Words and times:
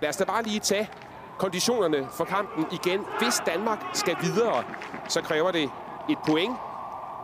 lad 0.00 0.08
os 0.08 0.16
da 0.16 0.24
bare 0.24 0.42
lige 0.42 0.60
tage 0.60 0.90
konditionerne 1.38 2.08
for 2.12 2.24
kampen 2.24 2.66
igen. 2.72 3.04
Hvis 3.18 3.42
Danmark 3.46 3.78
skal 3.92 4.16
videre, 4.22 4.64
så 5.08 5.22
kræver 5.22 5.50
det 5.50 5.70
et 6.08 6.18
point, 6.26 6.56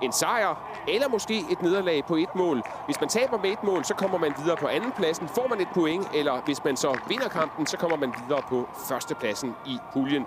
en 0.02 0.12
sejr 0.12 0.54
eller 0.88 1.08
måske 1.08 1.44
et 1.50 1.62
nederlag 1.62 2.04
på 2.04 2.16
et 2.16 2.34
mål. 2.34 2.62
Hvis 2.86 3.00
man 3.00 3.08
taber 3.08 3.38
med 3.38 3.50
et 3.50 3.62
mål, 3.62 3.84
så 3.84 3.94
kommer 3.94 4.18
man 4.18 4.34
videre 4.42 4.56
på 4.56 4.66
anden 4.66 4.92
pladsen. 4.92 5.28
Får 5.28 5.46
man 5.48 5.60
et 5.60 5.68
point, 5.74 6.08
eller 6.14 6.40
hvis 6.44 6.64
man 6.64 6.76
så 6.76 6.98
vinder 7.08 7.28
kampen, 7.28 7.66
så 7.66 7.76
kommer 7.76 7.96
man 7.96 8.14
videre 8.26 8.42
på 8.48 8.68
førstepladsen 8.88 9.54
i 9.66 9.78
puljen. 9.92 10.26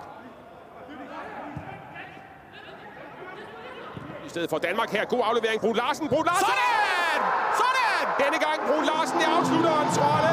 I 4.26 4.28
stedet 4.28 4.50
for 4.50 4.58
Danmark 4.58 4.90
her. 4.90 5.04
God 5.04 5.20
aflevering. 5.24 5.60
Brun 5.60 5.76
Larsen. 5.76 6.08
Brun 6.08 6.24
Larsen! 6.26 6.46
Sådan! 6.46 7.20
Sådan! 7.60 8.02
Denne 8.22 8.38
gang 8.46 8.58
Brun 8.68 8.84
Larsen 8.90 9.18
i 9.20 9.26
afslutterens 9.36 9.96
rolle. 10.06 10.32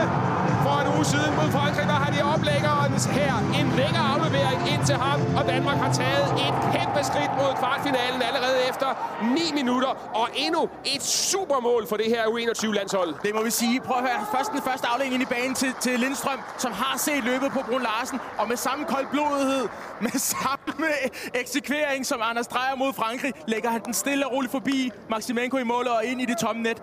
For 0.63 0.75
en 0.81 0.88
uge 0.95 1.05
siden 1.05 1.31
mod 1.39 1.49
Frankrig 1.57 1.86
oplæggerens 2.98 3.05
her. 3.05 3.59
En 3.59 3.67
lækker 3.80 4.03
aflevering 4.13 4.62
ind 4.73 4.85
til 4.85 4.95
ham. 4.95 5.20
Og 5.38 5.44
Danmark 5.53 5.77
har 5.77 5.94
taget 5.94 6.27
et 6.45 6.55
kæmpe 6.76 7.02
skridt 7.09 7.31
mod 7.40 7.52
kvartfinalen 7.62 8.21
allerede 8.30 8.58
efter 8.70 8.90
9 9.34 9.41
minutter. 9.59 9.91
Og 10.21 10.27
endnu 10.35 10.70
et 10.95 11.04
supermål 11.04 11.88
for 11.90 11.98
det 11.98 12.05
her 12.05 12.23
U21-landshold. 12.34 13.16
Det 13.23 13.35
må 13.35 13.44
vi 13.44 13.52
sige. 13.52 13.81
Prøv 13.81 13.98
at 13.98 14.04
høre. 14.09 14.26
Først 14.35 14.52
den 14.52 14.62
første 14.62 14.88
aflægning 14.88 15.13
ind 15.21 15.23
i 15.30 15.34
banen 15.35 15.55
til, 15.55 15.71
til 15.80 15.99
Lindstrøm, 15.99 16.40
som 16.57 16.71
har 16.71 16.98
set 16.98 17.23
løbet 17.23 17.49
på 17.52 17.59
Brun 17.68 17.81
Larsen. 17.81 18.20
Og 18.38 18.48
med 18.48 18.57
samme 18.57 18.85
koldblodighed, 18.85 19.63
med 20.05 20.16
samme 20.34 20.88
eksekvering 21.41 22.05
som 22.05 22.20
Anders 22.29 22.48
Dreyer 22.48 22.76
mod 22.76 22.93
Frankrig, 22.93 23.34
lægger 23.48 23.70
han 23.70 23.82
den 23.85 23.93
stille 23.93 24.27
og 24.27 24.34
roligt 24.34 24.52
forbi 24.52 24.91
Maximenko 25.09 25.57
i 25.57 25.63
målet 25.63 25.91
og 25.98 26.05
ind 26.05 26.21
i 26.21 26.26
det 26.26 26.38
tomme 26.38 26.62
net. 26.63 26.82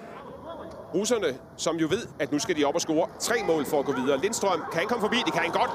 Russerne, 0.94 1.38
som 1.56 1.76
jo 1.76 1.86
ved, 1.90 2.02
at 2.18 2.32
nu 2.32 2.38
skal 2.38 2.56
de 2.56 2.64
op 2.64 2.74
og 2.74 2.80
score 2.80 3.08
tre 3.20 3.34
mål 3.46 3.66
for 3.66 3.78
at 3.78 3.84
gå 3.84 3.92
videre. 3.92 4.20
Lindstrøm, 4.20 4.60
kan 4.72 4.78
han 4.78 4.88
komme 4.88 5.02
forbi? 5.02 5.16
Det 5.26 5.32
kan 5.32 5.42
han 5.42 5.50
godt. 5.50 5.70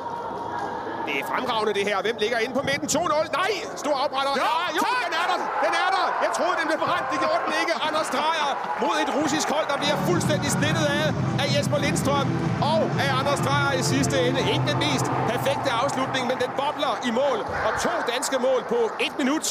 Det 1.10 1.20
er 1.24 1.28
fremragende 1.34 1.74
det 1.80 1.86
her. 1.90 1.98
Hvem 2.08 2.18
ligger 2.24 2.38
inde 2.44 2.54
på 2.60 2.64
midten? 2.70 2.88
2-0. 2.98 3.40
Nej! 3.42 3.52
Stor. 3.84 3.98
Jo, 4.28 4.34
ja, 4.46 4.56
jo, 4.78 4.82
tak! 4.86 5.02
den 5.06 5.14
er 5.22 5.28
der. 5.32 5.40
Den 5.66 5.74
er 5.84 5.90
der. 5.96 6.06
Jeg 6.24 6.32
troede, 6.38 6.56
den 6.62 6.68
blev 6.72 6.80
brændt. 6.86 7.08
Det 7.14 7.20
gjorde 7.24 7.42
den 7.46 7.54
ikke. 7.62 7.74
Anders 7.88 8.10
Dreyer 8.16 8.52
mod 8.84 8.96
et 9.04 9.10
russisk 9.20 9.48
hold, 9.56 9.68
der 9.72 9.78
bliver 9.84 9.98
fuldstændig 10.10 10.50
snittet 10.58 10.86
af 11.00 11.08
af 11.42 11.48
Jesper 11.56 11.78
Lindstrøm 11.86 12.28
og 12.72 12.82
af 13.04 13.10
Anders 13.20 13.42
Dreyer 13.48 13.74
i 13.82 13.84
sidste 13.94 14.16
ende. 14.28 14.40
Ikke 14.54 14.66
den 14.72 14.80
mest 14.88 15.06
perfekte 15.34 15.70
afslutning, 15.82 16.24
men 16.32 16.38
den 16.44 16.52
bobler 16.62 16.94
i 17.10 17.12
mål. 17.22 17.40
Og 17.68 17.72
to 17.86 17.94
danske 18.14 18.38
mål 18.48 18.62
på 18.74 18.80
et 19.06 19.14
minut. 19.22 19.46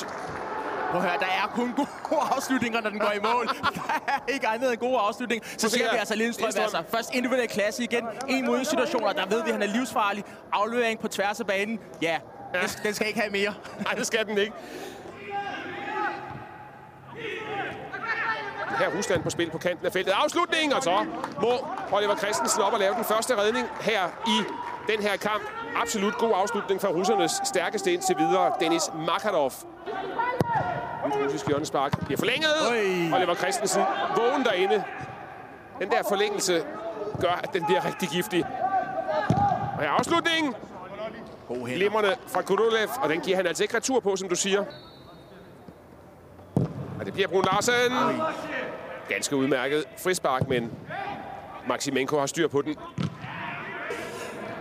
Prøv 0.91 1.00
at 1.00 1.08
høre, 1.08 1.19
der 1.19 1.27
er 1.27 1.47
kun 1.55 1.75
gode 2.03 2.20
afslutninger, 2.36 2.81
når 2.81 2.91
den 2.91 2.98
går 2.98 3.12
i 3.17 3.20
mål. 3.33 3.47
Der 3.75 4.00
er 4.06 4.19
ikke 4.28 4.48
andet 4.48 4.70
end 4.72 4.78
gode 4.81 4.98
afslutninger. 4.98 5.48
Så 5.58 5.69
se 5.69 5.78
ser 5.78 5.91
vi 5.92 5.97
altså 5.97 6.14
Lindstrøm, 6.17 6.45
Lindstrøm. 6.45 6.62
altså 6.62 6.83
først 6.97 7.14
individuel 7.14 7.48
klasse 7.48 7.83
igen. 7.83 8.05
En 8.28 8.47
mod 8.47 8.64
situationer, 8.64 9.12
der 9.12 9.27
ved 9.27 9.42
vi, 9.45 9.48
at 9.50 9.55
han 9.55 9.62
er 9.62 9.67
livsfarlig. 9.67 10.25
Aflevering 10.53 10.98
på 11.00 11.08
tværs 11.08 11.41
af 11.41 11.47
banen. 11.47 11.78
Ja, 12.03 12.19
Ja. 12.55 12.61
Den, 12.83 12.95
skal 12.95 13.06
ikke 13.06 13.20
have 13.20 13.30
mere. 13.33 13.55
Nej, 13.84 13.95
det 13.95 14.06
skal 14.06 14.27
den 14.27 14.39
ikke. 14.39 14.53
Her 18.78 18.86
er 18.91 18.97
Rusland 18.98 19.23
på 19.23 19.30
spil 19.30 19.50
på 19.50 19.58
kanten 19.58 19.86
af 19.86 19.92
feltet. 19.92 20.12
Afslutning, 20.12 20.75
og 20.75 20.83
så 20.83 21.06
må 21.42 21.52
Oliver 21.92 22.17
Christensen 22.17 22.62
op 22.62 22.73
og 22.73 22.78
lave 22.78 22.95
den 22.95 23.05
første 23.05 23.36
redning 23.41 23.67
her 23.80 24.02
i 24.27 24.42
den 24.92 25.02
her 25.02 25.17
kamp. 25.17 25.42
Absolut 25.77 26.19
god 26.19 26.33
afslutning 26.34 26.80
fra 26.80 26.89
russernes 26.89 27.33
stærkeste 27.45 27.92
indtil 27.92 28.17
videre, 28.19 28.52
Dennis 28.61 28.83
Makarov. 29.06 29.52
Russiske 31.12 31.48
hjørnespark 31.48 32.05
bliver 32.05 32.19
forlænget. 32.19 32.51
Oj. 32.70 33.19
Oliver 33.19 33.34
Christensen 33.34 33.83
vågen 34.17 34.45
derinde. 34.45 34.84
Den 35.78 35.91
der 35.91 36.03
forlængelse 36.09 36.64
gør, 37.20 37.41
at 37.42 37.53
den 37.53 37.64
bliver 37.64 37.84
rigtig 37.87 38.09
giftig. 38.09 38.45
Og 39.77 39.81
her 39.81 39.89
er 39.89 39.91
afslutningen. 39.91 40.55
Glimrende 41.64 42.14
fra 42.27 42.42
Kudulev, 42.42 42.89
og 43.03 43.09
den 43.09 43.20
giver 43.20 43.36
han 43.36 43.47
altså 43.47 43.64
ikke 43.64 43.77
retur 43.77 44.01
på, 44.01 44.17
som 44.17 44.29
du 44.29 44.34
siger. 44.34 44.64
Og 47.01 47.06
det 47.06 47.13
bliver 47.13 47.29
Brun 47.29 47.45
Larsen. 47.45 47.92
Ganske 49.08 49.36
udmærket 49.36 49.85
frispark, 49.98 50.48
men 50.48 50.73
Maximenko 51.69 52.19
har 52.19 52.27
styr 52.27 52.48
på 52.48 52.63
den. 52.63 52.77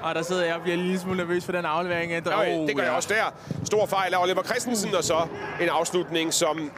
Og 0.07 0.16
der 0.16 0.22
sidder 0.22 0.45
jeg 0.45 0.56
og 0.56 0.62
bliver 0.62 0.78
en 0.78 0.84
lille 0.84 1.00
smule 1.00 1.18
nervøs 1.18 1.45
for 1.45 1.51
den 1.51 1.66
aflevering. 1.66 2.28
Øj, 2.28 2.45
det 2.68 2.75
gør 2.75 2.84
jeg 2.84 2.91
også 2.91 3.09
der. 3.09 3.25
Stor 3.66 3.85
fejl 3.85 4.13
af 4.13 4.22
Oliver 4.23 4.44
Christensen, 4.44 4.95
og 4.95 5.03
så 5.03 5.28
en 5.62 5.69
afslutning, 5.69 6.34
som 6.34 6.72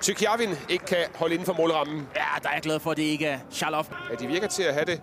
Tykjavin 0.00 0.50
ikke 0.68 0.84
kan 0.84 1.04
holde 1.14 1.34
inden 1.34 1.46
for 1.46 1.52
målrammen. 1.52 2.08
Ja, 2.16 2.20
der 2.42 2.48
er 2.48 2.52
jeg 2.52 2.62
glad 2.62 2.80
for, 2.80 2.90
at 2.90 2.96
det 2.96 3.02
ikke 3.02 3.26
er 3.26 3.38
Charlov. 3.52 3.86
Ja, 4.10 4.14
de 4.14 4.26
virker 4.26 4.48
til 4.48 4.62
at 4.62 4.74
have 4.74 4.84
det 4.84 5.00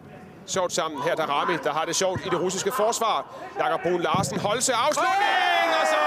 sjovt 0.48 0.74
sammen. 0.74 1.04
Her 1.04 1.16
der 1.16 1.24
er 1.24 1.28
Rami, 1.28 1.54
der 1.64 1.74
har 1.74 1.86
det 1.86 1.96
sjovt 1.96 2.22
i 2.26 2.30
det 2.30 2.42
russiske 2.42 2.72
forsvar. 2.72 3.36
Jakob 3.60 3.82
Brun 3.82 4.02
Larsen, 4.02 4.40
Holse, 4.40 4.74
afslutning! 4.74 5.70
Og 5.82 5.88
så 5.94 6.02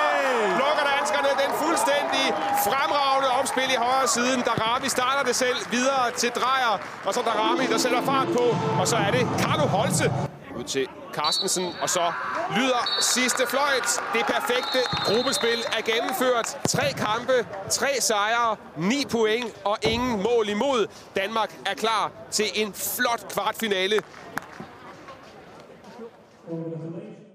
lukker 0.60 0.84
danskerne 0.96 1.28
den 1.42 1.50
fuldstændig 1.64 2.24
fremragende 2.66 3.28
opspil 3.40 3.70
i 3.76 3.78
højre 3.86 4.08
siden. 4.08 4.42
Darami 4.42 4.88
starter 4.88 5.22
det 5.28 5.36
selv 5.36 5.58
videre 5.70 6.10
til 6.16 6.30
Drejer, 6.30 6.74
og 7.06 7.14
så 7.14 7.20
Darami, 7.22 7.66
der 7.72 7.78
sætter 7.78 8.02
fart 8.02 8.26
på. 8.26 8.44
Og 8.80 8.88
så 8.88 8.96
er 8.96 9.10
det 9.10 9.22
Carlo 9.42 9.66
Holse 9.66 10.27
ud 10.58 10.64
til 10.64 10.88
Carstensen, 11.12 11.74
og 11.82 11.90
så 11.90 12.12
lyder 12.56 13.00
sidste 13.00 13.46
fløjt. 13.46 13.88
Det 14.12 14.26
perfekte 14.26 14.78
gruppespil 15.04 15.60
er 15.78 15.82
gennemført. 15.82 16.46
Tre 16.68 16.92
kampe, 16.92 17.46
tre 17.70 17.88
sejre, 18.00 18.56
ni 18.76 19.04
point 19.10 19.46
og 19.64 19.78
ingen 19.82 20.22
mål 20.22 20.48
imod. 20.48 20.86
Danmark 21.16 21.58
er 21.66 21.74
klar 21.74 22.12
til 22.30 22.46
en 22.54 22.72
flot 22.72 23.32
kvartfinale 23.32 24.00